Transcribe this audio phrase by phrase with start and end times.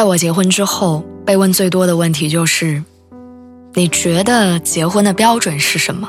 [0.00, 2.82] 在我结婚之后，被问最多的问题就是：
[3.74, 6.08] 你觉得结婚的标准是什么？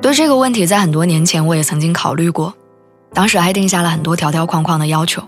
[0.00, 2.54] 对这个问题，在很多年前我也曾经考虑过，
[3.12, 5.22] 当时还定下了很多条条框框的要求。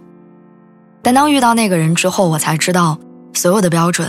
[1.02, 2.98] 但当遇到那个人之后，我才知道，
[3.34, 4.08] 所有的标准，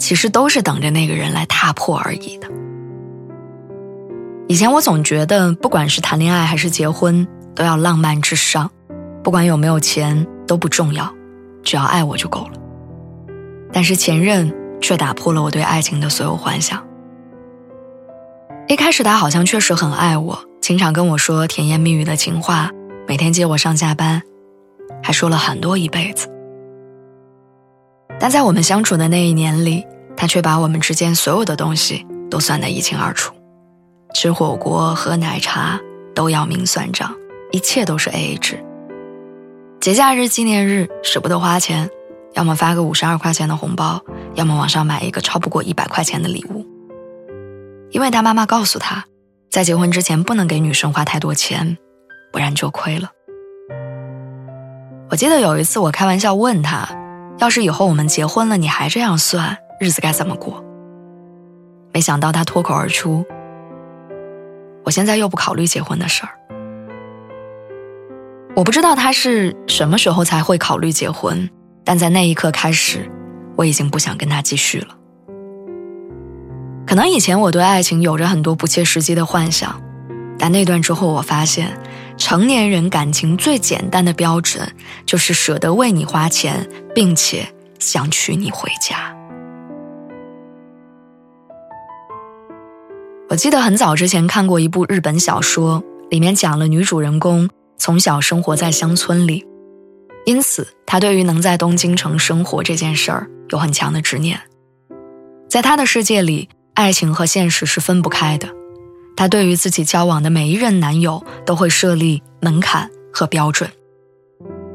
[0.00, 2.48] 其实都是等着那个人来踏破而已的。
[4.48, 8.68] 以前我总觉得，不管是谈恋爱还是结婚，都要浪漫至上，
[9.22, 11.08] 不管有没有钱都不重要。
[11.68, 12.52] 只要爱我就够了，
[13.70, 16.82] 但是前任却打破了我对爱情的所有幻想。
[18.68, 22.70] 一开始他好像确实很爱我，经常跟我说甜言蜜语的情话，
[23.06, 24.22] 每天接我上下班，
[25.02, 26.26] 还说了很多一辈子。
[28.18, 33.34] 但在我们相处的那一年里，他却把我们之间所有的东西都算得一清二楚，
[34.14, 35.78] 吃火锅、喝奶茶
[36.14, 37.14] 都要明算账，
[37.52, 38.64] 一切都是 AA 制。
[39.88, 41.88] 节假日、纪念日舍不得花钱，
[42.34, 43.98] 要么发个五十二块钱的红包，
[44.34, 46.66] 要么网上买一个超不过一百块钱的礼物。
[47.88, 49.06] 因为他妈妈告诉他，
[49.50, 51.78] 在结婚之前不能给女生花太多钱，
[52.30, 53.10] 不然就亏了。
[55.08, 56.86] 我记得有一次我开玩笑问他，
[57.38, 60.62] 要是以后我们结婚了，你还这样算，日子该怎么过？
[61.94, 63.24] 没想到他脱口而出
[64.84, 66.32] ：“我现在又不考虑结婚的事儿。”
[68.58, 71.48] 我不知道他是什么时候才会考虑结婚，
[71.84, 73.08] 但在那一刻开始，
[73.54, 74.96] 我已经不想跟他继续了。
[76.84, 79.80] 可能以前我对爱情有着很多不切实际的幻想，
[80.36, 81.78] 但那段之后，我发现
[82.16, 84.68] 成年人感情最简单的标准
[85.06, 87.46] 就是舍得为你花钱，并且
[87.78, 89.14] 想娶你回家。
[93.28, 95.80] 我记得很早之前看过一部日本小说，
[96.10, 97.48] 里面讲了女主人公。
[97.78, 99.46] 从小生活在乡村里，
[100.26, 104.40] 因此他对于能在东京城生活这件事儿有很强的执念。
[105.48, 108.48] 在他的世界里，爱情和现实是分不开的。
[109.16, 113.68] 他对于自己交往的每一任男友都会设立门槛和标准，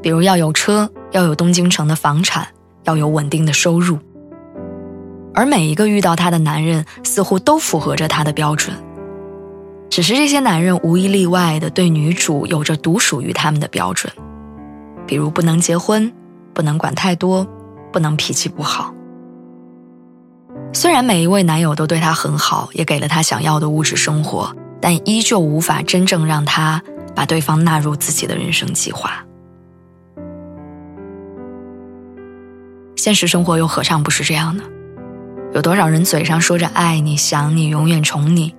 [0.02, 2.48] 比如要有车，要有东京城的房产，
[2.84, 3.98] 要有稳定的收入。
[5.32, 8.74] 而每一个遇到他的男人，似乎都符合着他的标准。
[9.94, 14.12] 只是这些男人无一例外的对女主有着独属于他们的标准，
[15.06, 16.12] 比如不能结婚，
[16.52, 17.46] 不能管太多，
[17.92, 18.92] 不能脾气不好。
[20.72, 26.82] 虽然每一位男友都对她很好，也给了她想要的物质生活，但依旧无法真正让她
[27.14, 29.24] 把对方纳入自己的人生计划。
[32.96, 34.64] 现实生活又何尝不是这样呢？
[35.52, 38.52] 有多少人嘴上说着爱你、想你、永远宠你？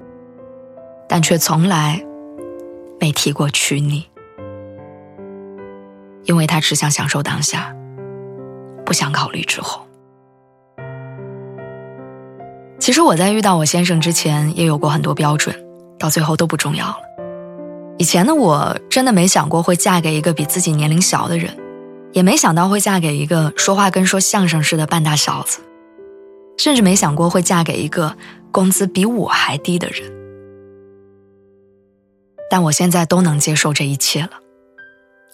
[1.07, 2.03] 但却从来
[2.99, 4.07] 没提过娶你，
[6.23, 7.75] 因为他只想享受当下，
[8.85, 9.85] 不想考虑之后。
[12.79, 15.55] 其实我在遇到我先生之前，也有过很多标准，
[15.97, 16.97] 到最后都不重要了。
[17.97, 21.55] 以前的我真的没想过会嫁给一个比自己年龄小的人，
[22.11, 25.61] 也没想到会嫁给一个说话跟说相声似的半大小子，
[26.57, 28.15] 甚至没想过会嫁给一个
[28.51, 30.24] 工资比我还低的人。
[32.49, 34.31] 但我现在都能接受这一切了，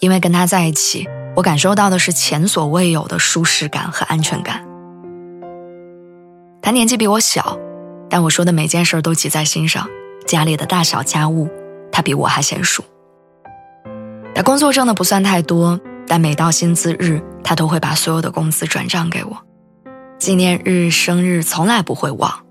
[0.00, 4.64] 因为跟他在一起，我感受到的是前所未有的舒适感和安全感。
[6.62, 7.58] 他年纪比我小，
[8.08, 9.86] 但我说的每件事都记在心上，
[10.26, 11.48] 家里的大小家务，
[11.90, 12.82] 他比我还娴熟。
[14.34, 19.36] 他工作挣的不算太多，但每到薪资日，他都会把所有的工资转账给我，
[20.18, 22.44] 纪念日、生日从来不会忘。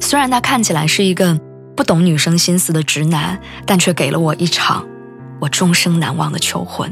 [0.00, 1.40] 虽然他看起来是一个。
[1.76, 4.86] 不懂女生心思的直男，但却给了我一场
[5.40, 6.90] 我终生难忘的求婚。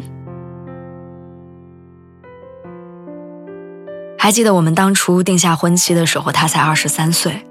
[4.19, 7.47] 还记得我们当初定下婚期的时候，他才二十三岁，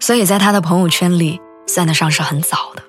[0.00, 2.82] 所以在他的朋友圈里算得上是很早的。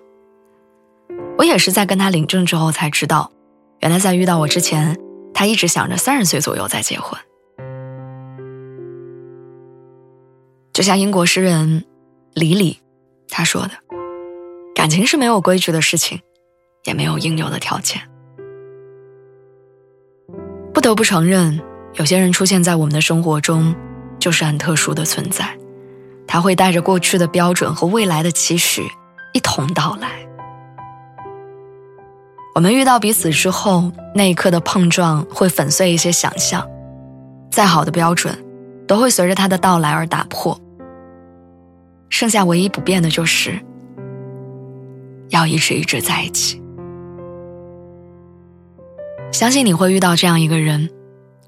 [1.37, 3.31] 我也是在跟他领证之后才知道，
[3.81, 4.97] 原来在遇到我之前，
[5.33, 7.19] 他一直想着三十岁左右再结婚。
[10.71, 11.83] 就像英国诗人
[12.33, 12.84] 李李。
[13.29, 13.71] 他说的
[14.73, 16.19] ：“感情是没有规矩的事情，
[16.85, 18.01] 也没有应有的条件。
[20.73, 21.61] 不得不承认，
[21.93, 23.75] 有些人出现在我们的生活中，
[24.19, 25.57] 就是很特殊的存在。
[26.27, 28.83] 他会带着过去的标准和未来的期许
[29.33, 30.09] 一同到来。
[32.55, 36.65] 我们遇到彼此之后，那一刻的碰撞会粉碎一些想象，
[37.51, 38.37] 再好的标准，
[38.87, 40.59] 都会随着他的到来而打破。
[42.09, 43.59] 剩下唯一不变的就是，
[45.29, 46.61] 要一直一直在一起。
[49.31, 50.89] 相信你会遇到这样一个人，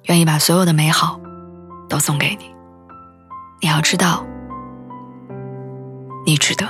[0.04, 1.20] 愿意把所有的美好
[1.88, 2.54] 都送给你。
[3.62, 4.26] 你要知道。
[6.26, 6.68] 你值得。